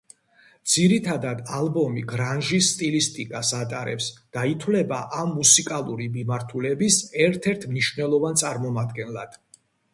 ძირითადად 0.75 1.43
ალბომი 1.57 2.03
გრანჟის 2.11 2.69
სტილისტიკას 2.77 3.53
ატარებს 3.59 4.09
და 4.39 4.47
ითვლება 4.55 5.01
ამ 5.21 5.31
მუსიკალური 5.37 6.11
მიმართულების 6.19 7.01
ერთ-ერთ 7.31 7.71
მნიშვნელოვან 7.75 8.45
წარმომადგენლად. 8.47 9.43